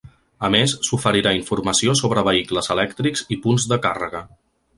A 0.47 0.49
més, 0.53 0.71
s’oferirà 0.87 1.33
informació 1.39 1.93
sobre 1.99 2.23
vehicles 2.29 2.71
elèctrics 2.77 3.25
i 3.37 3.39
punts 3.45 3.69
de 3.75 3.81
càrrega. 3.87 4.25